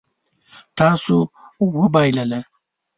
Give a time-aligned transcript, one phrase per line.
[0.77, 1.15] تاسو
[1.79, 2.39] وبایلله